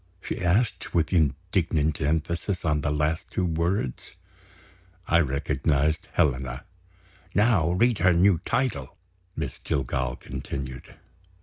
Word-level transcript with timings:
she 0.19 0.41
asked, 0.41 0.95
with 0.95 1.13
indignant 1.13 2.01
emphasis 2.01 2.65
on 2.65 2.81
the 2.81 2.89
last 2.89 3.29
two 3.29 3.45
words. 3.45 4.13
I 5.07 5.19
recognized 5.19 6.07
Helena. 6.13 6.65
"Now 7.35 7.73
read 7.73 7.99
her 7.99 8.11
new 8.13 8.39
title," 8.43 8.97
Miss 9.35 9.59
Jillgall 9.59 10.15
continued. 10.19 10.95